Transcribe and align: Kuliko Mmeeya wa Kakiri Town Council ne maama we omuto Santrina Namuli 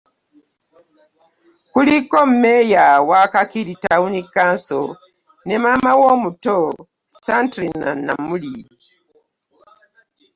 Kuliko 1.73 2.17
Mmeeya 2.29 2.85
wa 3.09 3.21
Kakiri 3.33 3.75
Town 3.85 4.13
Council 4.35 4.85
ne 5.45 5.55
maama 5.63 5.91
we 5.99 6.05
omuto 6.15 6.55
Santrina 7.23 7.89
Namuli 8.05 8.55